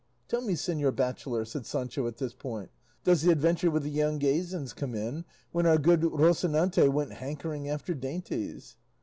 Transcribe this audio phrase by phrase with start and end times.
[0.27, 2.71] "Tell me, señor bachelor," said Sancho at this point,
[3.03, 7.93] "does the adventure with the Yanguesans come in, when our good Rocinante went hankering after
[7.93, 8.77] dainties?"